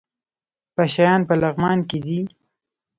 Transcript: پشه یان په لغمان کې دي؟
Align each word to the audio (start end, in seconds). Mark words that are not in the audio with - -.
پشه 0.75 1.01
یان 1.07 1.21
په 1.29 1.33
لغمان 1.41 1.79
کې 1.89 1.97
دي؟ 2.05 2.19